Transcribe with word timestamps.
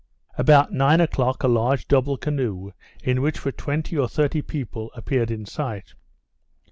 About 0.35 0.73
nine 0.73 0.99
o'clock, 0.99 1.43
a 1.43 1.47
large 1.47 1.87
double 1.87 2.17
canoe, 2.17 2.71
in 3.03 3.21
which 3.21 3.45
were 3.45 3.51
twenty 3.51 3.95
or 3.95 4.09
thirty 4.09 4.41
people, 4.41 4.89
appeared 4.95 5.29
in 5.29 5.45
sight. 5.45 5.93